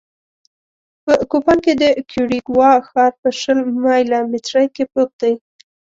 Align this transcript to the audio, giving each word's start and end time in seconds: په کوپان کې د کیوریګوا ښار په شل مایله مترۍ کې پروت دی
په 1.03 1.13
کوپان 1.31 1.57
کې 1.65 1.73
د 1.81 1.83
کیوریګوا 2.09 2.71
ښار 2.89 3.11
په 3.21 3.29
شل 3.39 3.59
مایله 3.83 4.19
مترۍ 4.31 4.67
کې 4.75 4.83
پروت 4.91 5.11
دی 5.21 5.33